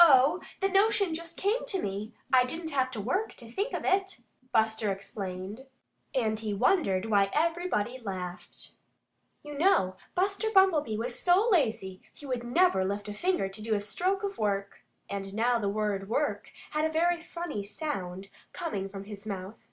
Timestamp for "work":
3.00-3.34, 14.36-14.82, 16.08-16.50